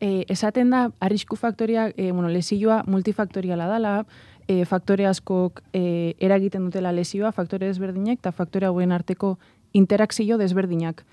E, 0.00 0.24
esaten 0.28 0.70
da, 0.70 0.86
arrisku 1.00 1.38
faktoriak, 1.40 1.94
e, 1.96 2.12
bueno, 2.12 2.28
lesioa 2.28 2.82
multifaktoriala 2.86 3.66
dala, 3.70 3.98
e, 4.46 4.64
faktore 4.64 5.06
askok 5.06 5.62
e, 5.72 6.14
eragiten 6.22 6.66
dutela 6.68 6.92
lesioa, 6.92 7.32
faktore 7.32 7.66
desberdinak, 7.70 8.20
eta 8.20 8.32
faktore 8.32 8.68
hauen 8.68 8.92
arteko 8.92 9.36
interakzio 9.76 10.38
desberdinak. 10.38 11.04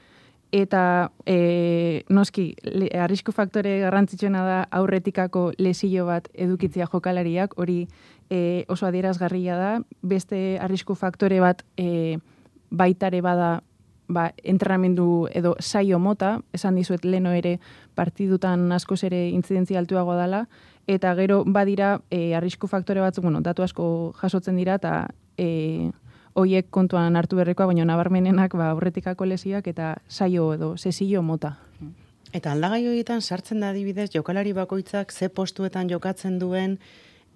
Eta 0.54 1.12
e, 1.26 2.04
noski, 2.14 2.52
le, 2.62 2.86
arrisku 3.02 3.34
faktore 3.34 3.80
garrantzitsuena 3.82 4.44
da 4.46 4.58
aurretikako 4.78 5.48
lesio 5.58 6.06
bat 6.06 6.28
edukitzea 6.34 6.86
jokalariak, 6.92 7.56
hori 7.58 7.88
e, 8.30 8.64
oso 8.70 8.86
adierazgarria 8.86 9.58
da, 9.58 9.72
beste 10.06 10.60
arrisku 10.62 10.94
faktore 10.94 11.40
bat 11.42 11.64
e, 11.74 12.20
baitare 12.70 13.24
bada 13.26 13.64
ba, 14.14 14.28
entrenamendu 14.44 15.26
edo 15.34 15.56
saio 15.60 15.98
mota, 15.98 16.36
esan 16.54 16.78
dizuet 16.78 17.02
leno 17.02 17.34
ere 17.34 17.58
partidutan 17.98 18.70
askoz 18.78 19.02
ere 19.10 19.26
intzidentzia 19.34 19.82
altuago 19.82 20.14
dala, 20.14 20.46
eta 20.86 21.16
gero 21.18 21.42
badira 21.50 21.96
e, 22.12 22.36
arrisku 22.38 22.70
faktore 22.70 23.02
batzuk, 23.02 23.26
bueno, 23.26 23.42
datu 23.42 23.66
asko 23.66 23.88
jasotzen 24.22 24.62
dira, 24.62 24.78
eta 24.78 25.08
e, 25.38 25.90
hoiek 26.36 26.68
kontuan 26.70 27.16
hartu 27.16 27.38
berrekoa, 27.38 27.68
baina 27.70 27.86
nabarmenenak 27.86 28.56
ba, 28.58 28.72
aurretikako 28.74 29.26
lesiak 29.30 29.68
eta 29.68 29.96
saio 30.08 30.54
edo 30.54 30.76
sesio 30.78 31.22
mota. 31.22 31.56
Eta 32.34 32.52
aldagai 32.52 32.82
horietan 32.88 33.22
sartzen 33.22 33.60
da 33.62 33.70
adibidez 33.70 34.10
jokalari 34.14 34.54
bakoitzak 34.58 35.12
ze 35.12 35.30
postuetan 35.30 35.90
jokatzen 35.90 36.40
duen 36.40 36.80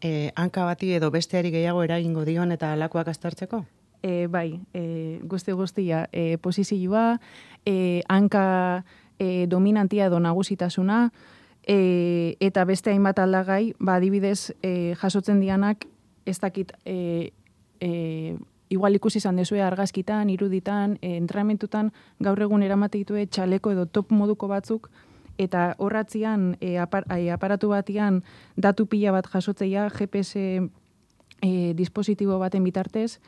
eh, 0.01 0.32
hanka 0.36 0.66
bati 0.66 0.94
edo 0.94 1.12
besteari 1.12 1.51
gehiago 1.51 1.84
eragingo 1.84 2.25
dion 2.25 2.51
eta 2.51 2.74
alakoak 2.74 3.08
aztertzeko? 3.13 3.63
E, 4.04 4.27
bai, 4.27 4.60
e, 4.74 5.20
guzti 5.25 5.51
guztia, 5.58 6.08
e, 6.13 6.38
posizioa, 6.38 7.20
e, 7.66 8.04
hanka 8.08 8.84
e, 9.18 9.48
dominantia 9.50 10.06
edo 10.06 10.20
nagusitasuna, 10.22 11.12
e, 11.66 12.38
eta 12.39 12.66
beste 12.66 12.94
hainbat 12.94 13.20
aldagai, 13.20 13.74
ba, 13.80 13.98
adibidez, 13.98 14.54
e, 14.62 14.94
jasotzen 15.01 15.42
dianak, 15.42 15.88
ez 16.25 16.38
dakit, 16.39 16.74
e, 16.86 17.34
e, 17.82 18.38
igual 18.70 18.96
ikusi 18.96 19.18
izan 19.22 19.36
dezue 19.36 19.62
argazkitan, 19.62 20.30
iruditan, 20.30 20.98
e, 21.02 21.16
entrenamentutan 21.18 21.92
gaur 22.20 22.42
egun 22.42 22.64
eramate 22.64 22.98
ditue 22.98 23.26
txaleko 23.28 23.72
edo 23.72 23.86
top 23.86 24.12
moduko 24.12 24.48
batzuk, 24.48 24.90
eta 25.38 25.76
horratzian 25.78 26.56
e, 26.60 26.78
apar, 26.82 27.06
ai, 27.14 27.30
aparatu 27.30 27.70
batian 27.70 28.24
datu 28.56 28.88
pila 28.88 29.14
bat 29.14 29.28
jasotzeia 29.32 29.88
GPS 29.94 30.36
e, 30.38 31.52
dispositibo 31.78 32.40
baten 32.40 32.64
bitartez, 32.64 33.20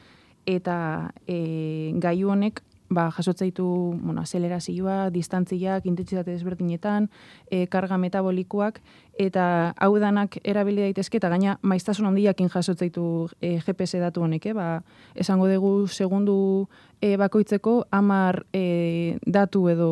eta 0.49 1.11
e, 1.27 1.93
gaiu 2.01 2.31
honek 2.33 2.63
ba, 2.89 3.09
jasotzaitu 3.13 3.65
bueno, 4.01 4.21
azelerazioa, 4.21 5.09
distantziak, 5.13 5.85
intentsitate 5.85 6.31
desberdinetan, 6.31 7.09
e, 7.49 7.67
karga 7.67 7.97
metabolikoak, 8.01 8.81
eta 9.19 9.73
hau 9.77 9.91
danak 10.01 10.39
erabili 10.43 10.81
daitezke, 10.87 11.19
eta 11.21 11.29
gaina 11.29 11.57
maiztasun 11.61 12.09
handiakin 12.09 12.49
jasotzaitu 12.49 13.29
e, 13.41 13.59
GPS 13.65 14.01
datu 14.01 14.23
honek, 14.25 14.49
eh? 14.49 14.55
ba, 14.57 14.69
esango 15.15 15.47
dugu 15.51 15.87
segundu 15.87 16.67
e, 17.01 17.15
bakoitzeko 17.17 17.85
amar 17.91 18.45
e, 18.53 19.17
datu 19.25 19.67
edo 19.69 19.91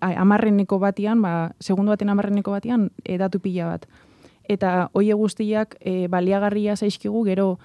a, 0.00 0.14
amarreneko 0.22 0.78
batian, 0.78 1.20
ba, 1.22 1.52
segundu 1.60 1.92
baten 1.92 2.10
amarreneko 2.10 2.56
batian 2.56 2.90
e, 3.04 3.18
datu 3.18 3.40
pila 3.40 3.74
bat. 3.74 3.86
Eta 4.50 4.90
hoie 4.92 5.14
guztiak 5.14 5.76
e, 5.80 6.08
baliagarria 6.10 6.74
zaizkigu 6.76 7.22
gero 7.28 7.58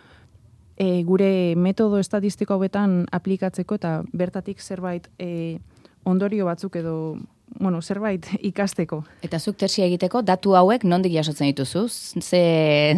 e, 0.78 1.04
gure 1.04 1.56
metodo 1.58 2.00
estatistiko 2.00 2.56
hauetan 2.58 3.06
aplikatzeko 3.12 3.76
eta 3.76 4.04
bertatik 4.14 4.62
zerbait 4.62 5.10
e, 5.20 5.60
ondorio 6.08 6.46
batzuk 6.48 6.78
edo 6.80 7.18
bueno, 7.60 7.82
zerbait 7.82 8.26
ikasteko. 8.50 9.02
Eta 9.26 9.40
zuk 9.40 9.58
tesia 9.58 9.86
egiteko, 9.88 10.22
datu 10.22 10.54
hauek 10.60 10.84
nondik 10.86 11.14
jasotzen 11.16 11.50
dituzu? 11.50 11.88
Ze, 11.90 12.42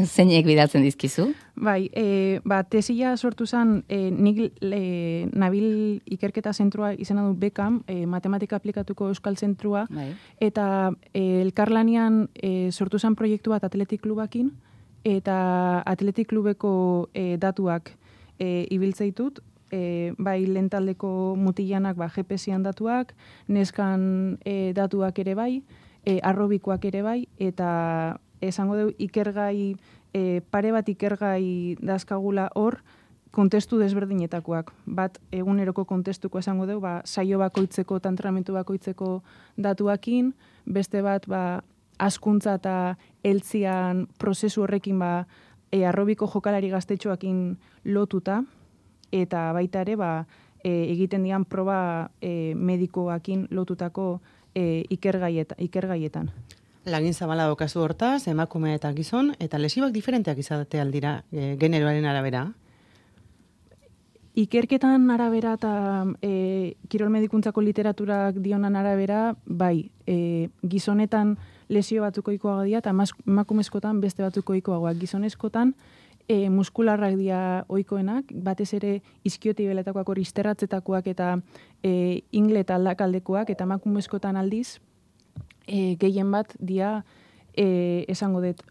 zeinek 0.05 0.45
bidaltzen 0.47 0.83
dizkizu? 0.83 1.29
Bai, 1.59 1.89
e, 1.93 2.39
ba, 2.47 2.61
tesia 2.63 3.15
sortu 3.17 3.45
zen, 3.45 3.83
e, 3.87 4.09
nik 4.11 4.41
e, 4.61 5.27
nabil 5.31 6.01
ikerketa 6.05 6.53
zentrua 6.53 6.93
izena 6.93 7.25
du 7.27 7.35
bekam, 7.39 7.83
e, 7.87 8.05
matematika 8.07 8.57
aplikatuko 8.59 9.09
euskal 9.13 9.37
zentrua, 9.37 9.85
Bai. 9.91 10.09
eta 10.39 10.91
e, 11.13 11.41
elkarlanian 11.43 12.27
e, 12.33 12.71
sortu 12.71 12.99
zen 12.99 13.15
proiektu 13.19 13.53
bat 13.53 13.63
atletik 13.67 14.01
klubakin, 14.01 14.51
eta 15.03 15.81
atletik 15.85 16.29
klubeko 16.29 17.09
e, 17.13 17.37
datuak 17.37 17.91
e, 18.39 18.67
ibiltzeitut, 18.71 19.39
e, 19.71 20.13
bai 20.17 20.45
lentaldeko 20.47 21.35
mutilanak 21.37 21.97
ba, 21.97 22.09
GPS-ian 22.09 22.63
datuak, 22.63 23.13
neskan 23.47 24.37
e, 24.45 24.73
datuak 24.75 25.19
ere 25.19 25.35
bai, 25.35 25.51
e, 26.05 26.19
arrobikoak 26.23 26.85
ere 26.89 27.03
bai, 27.05 27.19
eta 27.37 28.19
esango 28.41 28.77
dugu 28.77 28.95
ikergai, 28.97 29.75
e, 30.13 30.41
pare 30.51 30.71
bat 30.71 30.89
ikergai 30.89 31.77
dazkagula 31.81 32.49
hor, 32.55 32.79
kontestu 33.31 33.77
desberdinetakoak. 33.77 34.71
Bat 34.89 35.19
eguneroko 35.31 35.85
kontestuko 35.85 36.39
esango 36.39 36.65
dugu, 36.65 36.81
ba, 36.81 37.01
saio 37.05 37.37
bakoitzeko, 37.39 37.99
tantramentu 38.01 38.55
bakoitzeko 38.57 39.19
datuakin, 39.57 40.33
beste 40.65 41.03
bat 41.05 41.27
ba, 41.29 41.61
askuntza 41.99 42.55
eta 42.59 42.75
eltzian 43.23 44.07
prozesu 44.17 44.63
horrekin 44.63 44.99
ba, 44.99 45.27
e, 45.71 45.85
arrobiko 45.85 46.27
jokalari 46.27 46.69
gaztetxoakin 46.71 47.57
lotuta, 47.85 48.41
eta 49.11 49.49
baita 49.53 49.83
ere 49.85 49.95
ba, 49.99 50.11
e, 50.63 50.91
egiten 50.91 51.23
dian 51.23 51.45
proba 51.45 52.11
e, 52.21 52.53
medikoakin 52.55 53.47
lotutako 53.51 54.21
e, 54.55 54.85
ikergaieta, 54.89 55.59
ikergaietan. 55.59 56.31
Lagin 56.89 57.13
zabala 57.13 57.45
daukazu 57.49 57.83
hortaz, 57.83 58.27
emakume 58.31 58.73
eta 58.73 58.91
gizon, 58.95 59.33
eta 59.39 59.59
lesibak 59.59 59.91
diferenteak 59.93 60.39
izate 60.39 60.79
aldira, 60.81 61.23
e, 61.31 61.55
generoaren 61.59 62.07
arabera. 62.07 62.47
Ikerketan 64.39 65.09
arabera 65.11 65.55
eta 65.57 65.73
e, 66.23 66.75
kirol 66.87 67.09
medikuntzako 67.11 67.61
literaturak 67.61 68.39
dionan 68.39 68.77
arabera, 68.79 69.35
bai, 69.45 69.91
e, 70.07 70.49
gizonetan 70.63 71.35
lesio 71.69 72.01
batzuko 72.03 72.33
ikoago 72.35 72.65
dira, 72.67 72.81
eta 72.81 72.93
emakumezkotan 73.27 74.01
beste 74.01 74.23
batzuko 74.25 74.55
ikoagoak. 74.57 74.97
Gizonezkotan 74.99 75.75
e, 76.27 76.49
muskularrak 76.49 77.15
dira 77.17 77.65
oikoenak, 77.69 78.33
batez 78.33 78.73
ere 78.77 78.99
izkiotibeletakoak 79.25 80.09
hori 80.09 80.25
izterratzetakoak 80.25 81.07
eta 81.13 81.37
e, 81.83 82.21
ingle 82.31 82.65
eta 82.65 82.75
aldakaldekoak, 82.75 83.49
eta 83.53 83.69
emakumezkotan 83.69 84.37
aldiz, 84.37 84.79
e, 85.69 85.95
gehien 86.01 86.31
bat 86.31 86.53
dia 86.59 87.03
e, 87.53 88.05
esango 88.09 88.41
dut 88.43 88.61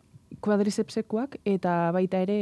kuadrizepsekoak 0.45 1.39
eta 1.49 1.91
baita 1.95 2.21
ere 2.25 2.39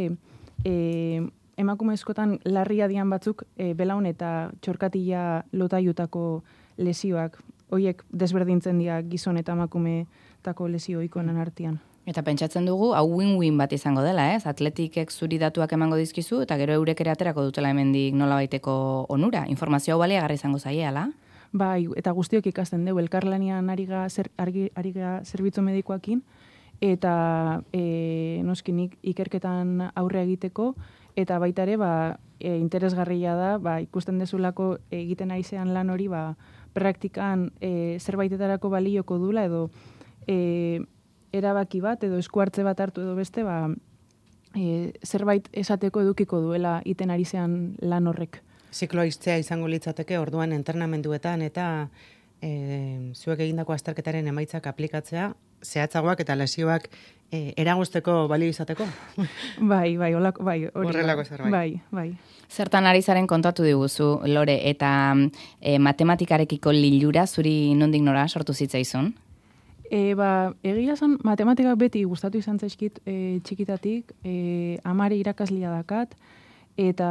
e, 0.65 1.23
emakumezkotan 1.57 2.39
larria 2.45 2.89
dian 2.89 3.11
batzuk 3.11 3.45
e, 3.57 3.73
belaun 3.75 4.07
eta 4.07 4.51
txorkatila 4.61 5.45
lotaiutako 5.53 6.43
lesioak. 6.77 7.39
Hoiek 7.73 8.05
desberdintzen 8.13 8.79
dira 8.79 9.01
gizon 9.03 9.41
eta 9.41 9.57
emakumeetako 10.47 10.69
lesio 10.69 11.03
ikoenen 11.03 11.37
artean. 11.37 11.81
Eta 12.07 12.23
pentsatzen 12.23 12.67
dugu, 12.67 12.95
hau 12.95 13.07
win-win 13.11 13.59
bat 13.59 13.73
izango 13.73 14.03
dela, 14.03 14.35
ez? 14.35 14.47
Atletikek 14.47 15.11
zuri 15.11 15.39
datuak 15.39 15.73
emango 15.73 15.97
dizkizu, 15.97 16.43
eta 16.43 16.57
gero 16.57 16.73
eurek 16.73 17.01
ere 17.01 17.11
aterako 17.11 17.43
dutela 17.43 17.71
hemendik 17.71 18.15
nolabaiteko 18.15 19.07
onura. 19.09 19.45
Informazio 19.49 19.95
hau 19.95 20.01
baliagarri 20.01 20.35
izango 20.35 20.59
zaiela. 20.59 21.11
Bai, 21.53 21.89
eta 21.97 22.13
guztiok 22.13 22.47
ikasten 22.47 22.85
dugu, 22.85 23.01
elkarlanian 23.01 23.71
ari 23.71 23.87
ga, 23.87 24.09
zer, 24.09 24.31
argi, 24.37 24.71
ari 24.77 24.93
ga 24.93 25.21
zerbitzu 25.25 25.63
medikoakin, 25.63 26.23
eta 26.81 27.63
e, 27.73 28.41
noski 28.45 28.73
nik 28.73 28.97
ikerketan 29.03 29.91
aurre 29.97 30.23
egiteko, 30.23 30.75
eta 31.17 31.41
baita 31.41 31.65
ere, 31.67 31.77
ba, 31.77 32.19
e, 32.39 32.57
interesgarria 32.61 33.35
da, 33.35 33.57
ba, 33.59 33.81
ikusten 33.81 34.21
dezulako 34.23 34.77
egiten 34.93 35.33
aizean 35.33 35.75
lan 35.75 35.91
hori, 35.91 36.07
ba, 36.07 36.37
praktikan 36.77 37.51
e, 37.59 37.99
zerbaitetarako 37.99 38.71
balioko 38.71 39.19
dula, 39.19 39.47
edo 39.49 39.71
e, 40.27 40.81
erabaki 41.33 41.81
bat, 41.81 42.03
edo 42.05 42.19
eskuartze 42.19 42.65
bat 42.67 42.81
hartu 42.81 43.03
edo 43.03 43.15
beste, 43.19 43.45
ba, 43.47 43.69
e, 44.57 44.93
zerbait 45.05 45.49
esateko 45.53 46.03
edukiko 46.03 46.41
duela 46.41 46.81
iten 46.85 47.11
ari 47.11 47.25
zean 47.25 47.77
lan 47.81 48.07
horrek. 48.07 48.43
zikloa 48.73 49.07
izango 49.07 49.69
litzateke 49.69 50.19
orduan 50.19 50.53
entrenamenduetan 50.53 51.43
eta 51.43 51.89
e, 52.43 53.13
zuek 53.15 53.41
egindako 53.41 53.73
azterketaren 53.73 54.27
emaitzak 54.29 54.67
aplikatzea, 54.67 55.35
zehatzagoak 55.65 56.21
eta 56.21 56.37
lesioak 56.37 56.89
e, 57.31 57.55
eragozteko 57.57 58.27
balio 58.29 58.49
izateko. 58.53 58.87
Bai, 59.73 59.97
bai, 59.97 60.15
olako, 60.15 60.45
bai, 60.45 60.59
hori. 60.73 60.89
Horrelako 60.89 61.25
zerbait. 61.25 61.53
Bai, 61.53 61.81
bai. 61.91 62.09
Zertan 62.51 62.87
ari 62.87 63.03
zaren 63.03 63.27
kontatu 63.27 63.65
diguzu, 63.67 64.21
Lore, 64.27 64.61
eta 64.71 64.91
e, 65.61 65.79
matematikarekiko 65.79 66.73
lilura 66.73 67.27
zuri 67.27 67.75
nondik 67.75 68.03
nora 68.03 68.29
sortu 68.29 68.55
zitzaizun? 68.55 69.15
E, 69.91 70.15
ba, 70.19 70.53
egia 70.67 70.97
zen, 70.97 71.17
matematikak 71.25 71.79
beti 71.79 72.05
gustatu 72.09 72.41
izan 72.41 72.59
zaizkit 72.59 73.01
e, 73.07 73.39
txikitatik, 73.47 74.13
e, 74.25 74.79
amari 74.85 75.21
irakaslia 75.23 75.71
dakat, 75.71 76.17
eta 76.77 77.11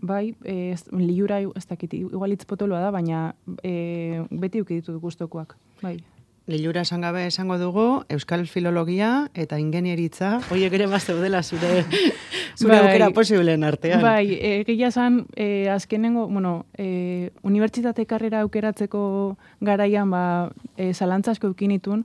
bai, 0.00 0.34
e, 0.44 0.72
ez, 0.74 0.84
liura 0.92 1.40
ez 1.42 1.66
dakit, 1.68 1.94
igual 1.98 2.32
hitz 2.32 2.46
potoloa 2.48 2.80
da, 2.84 2.92
baina 2.94 3.34
e, 3.62 4.22
beti 4.30 4.62
uki 4.62 4.80
ditut 4.80 5.00
gustokoak. 5.02 5.56
Bai. 5.82 5.98
Lilura 6.46 6.80
esan 6.82 7.00
gabe 7.00 7.26
esango 7.26 7.58
dugu, 7.58 8.04
Euskal 8.08 8.46
Filologia 8.48 9.30
eta 9.34 9.58
Ingenieritza, 9.60 10.40
hoiek 10.50 10.72
ere 10.72 10.86
dela 10.88 11.42
zure, 11.42 11.84
zure 12.58 12.72
Bai. 12.72 12.80
aukera 12.80 13.10
posibleen 13.10 13.62
artean. 13.62 14.02
Bai, 14.02 14.38
egia 14.40 14.88
esan, 14.88 15.26
e, 15.36 15.68
azkenengo, 15.68 16.26
bueno, 16.28 16.66
e, 16.76 17.30
unibertsitate 17.42 18.06
karrera 18.06 18.40
aukeratzeko 18.40 19.36
garaian, 19.60 20.10
ba, 20.10 20.50
e, 20.76 20.92
zalantza 20.94 21.30
asko 21.30 21.46
eukinitun, 21.46 22.04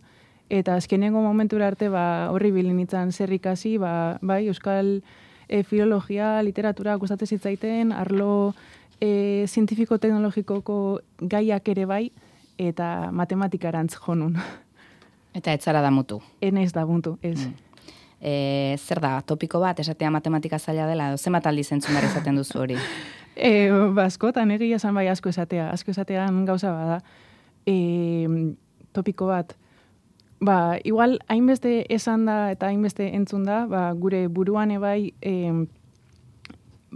eta 0.50 0.76
azkenengo 0.76 1.22
momentura 1.22 1.68
arte, 1.68 1.90
ba, 1.90 2.30
horri 2.32 2.52
bilinitzan 2.52 3.12
zer 3.12 3.32
ikasi, 3.34 3.78
ba, 3.78 4.20
bai, 4.22 4.46
euskal 4.48 5.02
e, 5.48 5.64
filologia, 5.64 6.42
literatura 6.44 6.96
gustatzen 6.96 7.28
zitzaiten, 7.28 7.92
arlo 7.92 8.54
e, 9.00 9.46
zientifiko-teknologikoko 9.48 11.02
gaiak 11.22 11.68
ere 11.74 11.86
bai, 11.86 12.12
eta 12.58 13.12
matematikarantz 13.12 13.96
jonun. 14.00 14.38
Eta 15.36 15.52
etzara 15.52 15.82
da 15.84 15.92
mutu. 15.92 16.22
Enez 16.42 16.72
da 16.74 16.86
buntu, 16.88 17.18
ez. 17.22 17.50
E, 18.22 18.78
zer 18.80 19.02
da, 19.04 19.20
topiko 19.28 19.60
bat, 19.60 19.80
esatea 19.84 20.10
matematika 20.12 20.60
zaila 20.60 20.88
dela, 20.88 21.10
edo 21.12 21.20
zenbat 21.20 21.48
aldiz 21.52 21.68
entzun 21.76 21.94
behar 21.94 22.08
izaten 22.10 22.42
duzu 22.42 22.64
hori? 22.64 22.80
E, 23.36 23.68
ba, 23.92 24.06
askotan 24.06 24.54
egia 24.56 24.78
esan 24.80 24.96
bai 24.96 25.10
asko 25.12 25.28
esatea, 25.28 25.66
asko 25.76 25.92
esatean 25.92 26.46
gauza 26.48 26.70
bada. 26.72 27.02
E, 27.68 27.74
topiko 28.96 29.28
bat, 29.28 29.52
ba, 30.40 30.78
igual 30.88 31.18
hainbeste 31.28 31.82
esan 31.92 32.24
da 32.30 32.38
eta 32.54 32.70
hainbeste 32.72 33.10
entzun 33.18 33.44
da, 33.44 33.66
ba, 33.68 33.90
gure 33.92 34.30
buruan 34.32 34.72
ebai, 34.72 35.12
e, 35.20 35.52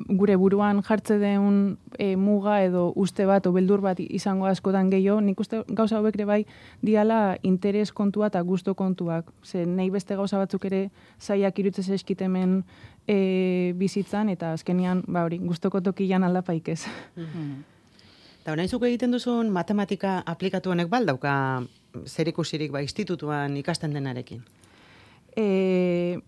gure 0.08 0.36
buruan 0.36 0.82
jartze 0.84 1.18
den 1.20 1.78
e, 1.98 2.16
muga 2.16 2.60
edo 2.64 2.92
uste 2.96 3.26
bat 3.26 3.46
o 3.48 3.52
beldur 3.52 3.82
bat 3.82 4.00
izango 4.00 4.48
askotan 4.48 4.90
gehiago, 4.90 5.20
nik 5.22 5.40
uste 5.40 5.64
gauza 5.68 6.00
ere 6.00 6.26
bai 6.26 6.46
diala 6.82 7.38
interes 7.44 7.92
kontua 7.92 8.28
eta 8.28 8.42
gusto 8.42 8.76
kontuak. 8.76 9.26
Ze 9.44 9.66
nahi 9.66 9.90
beste 9.90 10.16
gauza 10.16 10.38
batzuk 10.38 10.66
ere 10.66 10.90
zaiak 11.20 11.60
irutzez 11.60 11.90
eskitemen 11.90 12.64
e, 13.08 13.74
bizitzan 13.76 14.30
eta 14.30 14.54
azkenian 14.54 15.04
ba 15.08 15.24
hori 15.24 15.40
gustoko 15.40 15.82
tokian 15.82 16.24
aldapaik 16.24 16.70
ez. 16.70 16.86
Eta 18.42 18.52
orain 18.52 18.70
zuk 18.70 18.84
egiten 18.84 19.12
duzun 19.12 19.50
matematika 19.50 20.24
aplikatu 20.26 20.72
honek 20.72 20.90
baldauka 20.90 21.64
zer 22.06 22.28
ikusirik 22.28 22.72
ba, 22.72 22.82
institutuan 22.82 23.58
ikasten 23.58 23.94
denarekin. 23.94 24.44
E, 25.36 26.20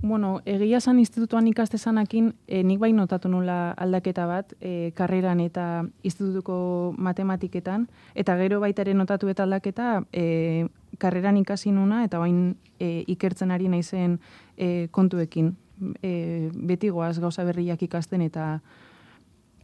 bueno, 0.00 0.40
egia 0.44 0.80
zan 0.80 0.98
institutuan 0.98 1.46
ikastezanakin, 1.50 2.32
e, 2.46 2.62
nik 2.62 2.78
bai 2.78 2.92
notatu 2.92 3.28
nula 3.28 3.72
aldaketa 3.72 4.26
bat, 4.26 4.52
e, 4.60 4.92
karreran 4.94 5.40
eta 5.40 5.84
institutuko 6.02 6.94
matematiketan, 6.96 7.88
eta 8.14 8.36
gero 8.38 8.60
baita 8.60 8.82
ere 8.82 8.94
notatu 8.94 9.28
eta 9.28 9.42
aldaketa, 9.42 10.04
e, 10.12 10.68
karreran 10.98 11.36
ikasi 11.36 11.72
nuna, 11.72 12.04
eta 12.04 12.18
bain 12.22 12.56
e, 12.78 13.04
ikertzen 13.06 13.50
ari 13.50 13.68
naizen 13.68 14.20
e, 14.56 14.88
kontuekin. 14.90 15.56
E, 16.02 16.50
beti 16.54 16.90
goaz 16.90 17.18
gauza 17.18 17.44
berriak 17.46 17.82
ikasten 17.82 18.22
eta 18.22 18.60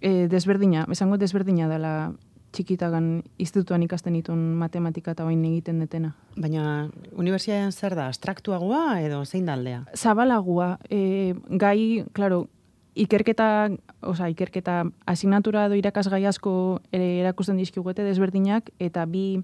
e, 0.00 0.26
desberdina, 0.30 0.86
esango 0.90 1.18
desberdina 1.18 1.68
dela 1.70 2.12
txikitagan 2.54 3.08
institutuan 3.42 3.82
ikasten 3.82 4.14
ditun 4.14 4.40
matematika 4.60 5.14
eta 5.14 5.26
bain 5.26 5.42
egiten 5.44 5.80
detena. 5.82 6.14
Baina, 6.38 6.88
unibertsitatean 7.18 7.74
zer 7.74 7.96
da, 7.98 8.08
abstraktuagoa 8.12 9.00
edo 9.02 9.24
zein 9.24 9.46
da 9.46 9.56
aldea? 9.58 9.84
zabalagua, 9.96 10.78
e, 10.90 11.34
gai, 11.48 12.04
claro, 12.14 12.46
ikerketa, 12.94 13.70
oza, 14.02 14.28
ikerketa 14.30 14.84
asignatura 15.10 15.66
edo 15.66 15.78
irakasgai 15.78 16.24
asko 16.30 16.80
ere 16.94 17.20
erakusten 17.20 17.58
dizkigute 17.58 18.06
desberdinak, 18.06 18.70
eta 18.78 19.06
bi, 19.10 19.42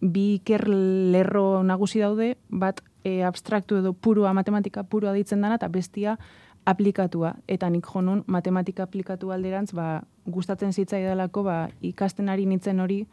bi 0.00 0.26
iker 0.40 0.66
lerro 0.68 1.62
nagusi 1.62 2.02
daude, 2.02 2.34
bat 2.50 2.82
e, 3.04 3.22
abstraktu 3.26 3.78
edo 3.78 3.92
purua, 3.92 4.34
matematika 4.34 4.82
purua 4.82 5.14
ditzen 5.14 5.42
dana, 5.42 5.60
eta 5.60 5.70
bestia 5.70 6.16
aplikatua. 6.64 7.36
Eta 7.50 7.70
nik 7.70 7.86
jonun 7.86 8.24
matematika 8.26 8.86
aplikatu 8.86 9.32
alderantz, 9.34 9.72
ba, 9.74 10.02
gustatzen 10.26 10.72
zitzaidalako, 10.72 11.42
ba, 11.42 11.68
ikasten 11.82 12.28
ari 12.28 12.46
nintzen 12.46 12.80
hori, 12.80 13.06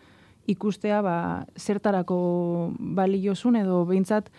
ikustea 0.50 1.02
ba, 1.06 1.46
zertarako 1.58 2.72
baliozun 2.80 3.56
edo 3.60 3.84
behintzat 3.86 4.32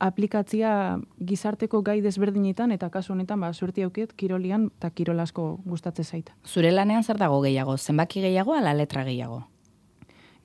aplikatzia 0.00 0.98
gizarteko 1.20 1.82
gai 1.82 2.00
desberdinetan 2.04 2.72
eta 2.72 2.88
kasu 2.90 3.12
honetan 3.12 3.40
ba, 3.40 3.52
suerti 3.52 3.82
aukiet 3.84 4.12
kirolian 4.16 4.70
eta 4.78 4.90
kirol 4.90 5.20
asko 5.20 5.58
gustatzen 5.64 6.04
zait. 6.04 6.32
Zure 6.46 6.72
lanean 6.72 7.04
zer 7.04 7.18
dago 7.20 7.40
gehiago, 7.44 7.76
zenbaki 7.76 8.20
gehiago 8.24 8.54
ala 8.54 8.72
letra 8.74 9.04
gehiago? 9.04 9.42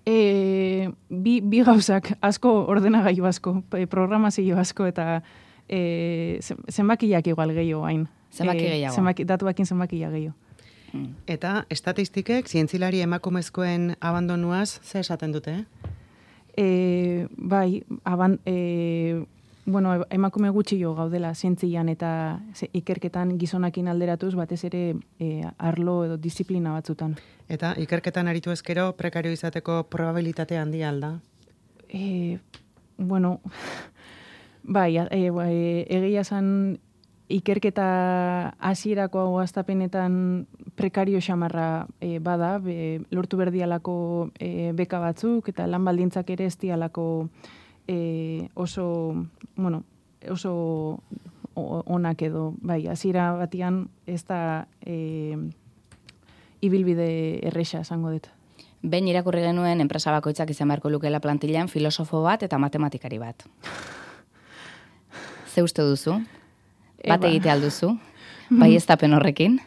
E, 0.06 0.90
bi, 1.10 1.40
bi 1.40 1.64
gauzak 1.64 2.18
asko 2.22 2.52
ordenagailu 2.68 3.26
asko, 3.30 3.62
e, 3.78 3.86
programazio 3.88 4.58
asko 4.60 4.86
eta 4.92 5.22
e, 5.70 6.40
zen- 6.44 6.60
zenbakiak 6.68 7.28
igual 7.32 7.54
gehiago 7.56 7.86
hain. 7.88 8.08
Zenbaki 8.34 8.66
E, 8.66 8.70
gehiago. 8.74 8.96
Zenbaki, 8.96 9.24
datuakin 9.30 9.66
zenbakia 9.66 10.10
gehiago. 10.12 10.36
Eta 11.28 11.64
estatistikek 11.74 12.48
zientzilari 12.48 13.02
emakumezkoen 13.02 13.96
abandonuaz 14.00 14.80
ze 14.84 15.00
esaten 15.00 15.32
dute? 15.34 15.64
E, 16.58 17.28
bai, 17.38 17.84
aban, 18.04 18.40
e, 18.46 19.26
bueno, 19.66 20.06
emakume 20.10 20.52
gutxi 20.54 20.78
jo 20.80 20.94
gaudela 20.94 21.34
zientzian 21.34 21.90
eta 21.90 22.40
ze, 22.54 22.70
ikerketan 22.74 23.38
gizonakin 23.40 23.88
alderatuz 23.88 24.36
batez 24.36 24.64
ere 24.70 24.84
e, 25.20 25.42
arlo 25.58 26.04
edo 26.06 26.18
disiplina 26.18 26.76
batzutan. 26.78 27.16
Eta 27.50 27.74
ikerketan 27.82 28.28
aritu 28.28 28.54
ezkero 28.54 28.92
prekario 28.98 29.32
izateko 29.32 29.84
probabilitate 29.90 30.58
handia 30.58 30.90
alda. 30.90 31.16
E, 31.90 32.38
bueno, 32.98 33.40
bai, 34.78 34.98
e, 34.98 35.30
bai, 35.32 35.54
egia 35.90 36.24
zan 36.24 36.78
ikerketa 37.34 37.88
hasierako 38.60 39.26
hau 39.26 39.40
astapenetan 39.42 40.46
prekario 40.78 41.22
xamarra 41.22 41.88
e, 42.02 42.20
bada, 42.20 42.58
be, 42.62 43.02
lortu 43.12 43.38
berdialako 43.38 44.30
e, 44.38 44.72
beka 44.78 45.00
batzuk, 45.02 45.50
eta 45.50 45.66
lan 45.68 45.86
baldintzak 45.86 46.30
ere 46.36 46.46
ez 46.50 46.58
dialako 46.62 47.30
e, 47.88 48.50
oso, 48.54 49.16
bueno, 49.56 49.84
oso 50.30 50.54
onak 51.56 52.22
edo, 52.26 52.54
bai, 52.62 52.88
hasiera 52.90 53.32
batian 53.38 53.88
ez 54.10 54.24
da 54.26 54.68
e, 54.82 55.38
ibilbide 56.62 57.10
erresa 57.50 57.82
esango 57.82 58.14
dut. 58.14 58.30
Behin 58.84 59.08
irakurri 59.08 59.44
genuen 59.46 59.82
enpresa 59.82 60.12
bakoitzak 60.12 60.50
izan 60.52 60.70
beharko 60.72 60.90
lukela 60.92 61.22
plantilan 61.24 61.70
filosofo 61.72 62.24
bat 62.26 62.44
eta 62.44 62.60
matematikari 62.60 63.20
bat. 63.22 63.46
Ze 65.54 65.64
uste 65.64 65.86
duzu? 65.86 66.18
Bat 67.08 67.28
egite 67.30 67.52
alduzu? 67.52 67.94
Bai 68.62 68.76
ez 68.76 68.86
horrekin? 68.88 69.60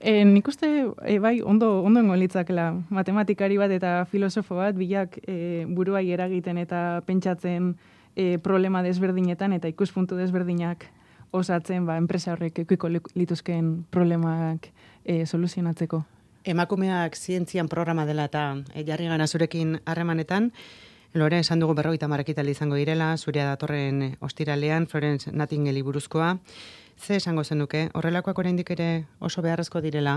E, 0.00 0.24
nik 0.24 0.48
uste, 0.48 0.66
e, 1.06 1.18
bai, 1.18 1.40
ondo, 1.40 1.80
ondo 1.82 2.00
engo 2.00 2.14
litzakela 2.14 2.74
matematikari 2.90 3.56
bat 3.56 3.70
eta 3.70 4.04
filosofo 4.04 4.56
bat, 4.56 4.76
bilak 4.76 5.16
e, 5.26 5.64
buruai 5.64 6.10
eragiten 6.12 6.58
eta 6.58 7.00
pentsatzen 7.06 7.74
e, 8.14 8.36
problema 8.38 8.82
desberdinetan 8.82 9.54
eta 9.56 9.68
ikuspuntu 9.68 10.16
desberdinak 10.16 10.84
osatzen 11.32 11.86
ba, 11.86 11.96
enpresa 11.96 12.34
horrek 12.34 12.60
ekuiko 12.66 12.90
lituzkeen 13.14 13.86
problemak 13.90 14.68
e, 15.04 15.24
soluzionatzeko. 15.26 16.04
Emakumeak 16.44 17.16
zientzian 17.16 17.68
programa 17.72 18.04
dela 18.04 18.28
eta 18.28 18.44
e, 18.74 18.84
jarri 18.84 19.08
gana 19.08 19.26
zurekin 19.26 19.78
harremanetan, 19.86 20.52
Lore, 21.14 21.38
esan 21.38 21.60
dugu 21.62 21.76
berrogeita 21.78 22.08
marrekital 22.10 22.48
izango 22.50 22.74
direla, 22.74 23.12
zurea 23.16 23.44
datorren 23.46 24.00
eh, 24.02 24.14
ostiralean, 24.18 24.88
Florence 24.90 25.30
Nightingale 25.30 25.84
buruzkoa. 25.86 26.40
Ze 26.98 27.20
esango 27.20 27.44
zenuke, 27.44 27.84
horrelakoak 27.94 28.40
oraindik 28.42 28.72
ere 28.74 29.06
oso 29.20 29.42
beharrezko 29.42 29.80
direla? 29.80 30.16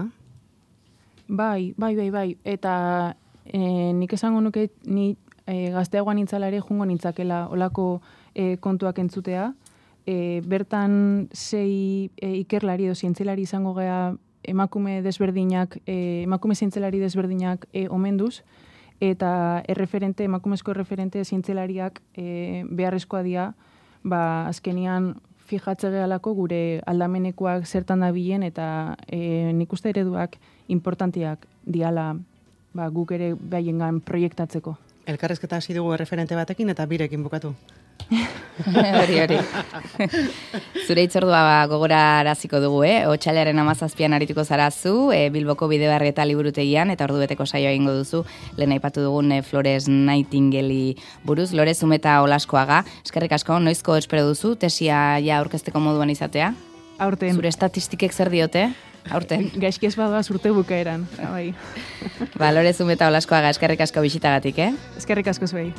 Bai, 1.27 1.75
bai, 1.77 1.93
bai, 1.95 2.09
bai. 2.09 2.37
Eta 2.43 3.15
e, 3.45 3.59
nik 3.93 4.17
esango 4.17 4.41
nuke 4.41 4.71
ni 4.85 5.11
e, 5.45 5.69
gazteagoan 5.69 6.17
nintzala 6.17 6.49
jungo 6.49 6.85
nintzakela 6.85 7.47
olako 7.51 8.01
e, 8.33 8.57
kontuak 8.57 8.97
entzutea. 8.97 9.53
E, 10.07 10.41
bertan 10.41 11.29
sei 11.31 12.09
e, 12.17 12.37
ikerlari 12.41 12.85
edo 12.85 12.95
zientzialari 12.95 13.43
izango 13.43 13.75
gea 13.75 14.15
emakume 14.41 15.03
desberdinak, 15.03 15.77
e, 15.85 16.23
emakume 16.23 16.55
zientzelari 16.55 16.97
desberdinak 16.97 17.67
e, 17.71 17.87
omenduz, 17.87 18.41
eta 18.99 19.63
erreferente, 19.67 20.25
emakumezko 20.25 20.71
erreferente 20.71 21.23
zientzelariak 21.23 22.01
e, 22.17 22.63
beharrezkoa 22.69 23.23
dira, 23.23 23.51
ba, 24.03 24.47
azkenian 24.47 25.15
fijatze 25.47 25.91
gehalako 25.93 26.33
gure 26.35 26.81
aldamenekoak 26.85 27.65
zertan 27.65 28.03
da 28.03 28.11
bilen, 28.11 28.43
eta 28.43 28.97
e, 29.07 29.53
nik 29.53 29.73
uste 29.73 29.93
ereduak 29.93 30.37
importantiak 30.67 31.47
diala 31.65 32.15
ba, 32.73 32.89
guk 32.89 33.13
ere 33.15 33.33
behiengan 33.35 34.01
proiektatzeko. 34.01 34.75
Elkarrezketa 35.07 35.61
hasi 35.61 35.75
dugu 35.77 35.93
erreferente 35.95 36.35
batekin 36.35 36.69
eta 36.73 36.85
birekin 36.85 37.23
bukatu. 37.23 37.53
hori, 39.01 39.19
hori. 39.19 39.37
Zure 40.87 41.03
itzordua 41.03 41.41
ba, 41.43 41.57
gogora 41.69 41.99
araziko 42.21 42.61
dugu, 42.63 42.83
eh? 42.87 42.97
Otxalearen 43.09 43.59
amazazpian 43.59 44.15
arituko 44.15 44.45
zara 44.45 44.69
zu, 44.71 45.11
e, 45.13 45.27
Bilboko 45.33 45.67
bideoarri 45.71 46.13
eta 46.13 46.25
liburutegian, 46.25 46.91
eta 46.93 47.07
ordu 47.07 47.19
beteko 47.23 47.45
saioa 47.45 47.73
egingo 47.75 47.93
duzu, 47.97 48.23
lehen 48.57 48.75
aipatu 48.77 49.03
dugun 49.05 49.31
e, 49.35 49.41
Flores 49.43 49.87
Nightingale 49.91 50.95
buruz, 51.27 51.51
Lore 51.53 51.75
Zumeta 51.75 52.21
Olaskoaga. 52.23 52.83
Eskerrik 53.03 53.35
asko, 53.37 53.59
noizko 53.59 53.97
espero 53.99 54.25
duzu, 54.29 54.55
tesia 54.55 55.19
ja 55.23 55.41
aurkezteko 55.41 55.83
moduan 55.83 56.13
izatea? 56.13 56.53
Aurten, 57.03 57.35
Zure 57.35 57.51
estatistikek 57.51 58.15
zer 58.15 58.31
diote? 58.33 58.69
Aurten. 59.11 59.51
gaizki 59.63 59.87
ez 59.87 59.95
badoa 59.99 60.23
urte 60.33 60.51
bukaeran. 60.55 61.05
Bai. 61.19 61.53
ba, 62.37 62.51
Lore 62.55 62.73
Zumeta 62.73 63.11
Olaskoaga, 63.11 63.53
eskerrik 63.55 63.83
asko 63.85 64.03
bisitagatik, 64.05 64.59
eh? 64.59 64.73
Eskerrik 64.97 65.29
asko 65.33 65.47
zuei. 65.47 65.71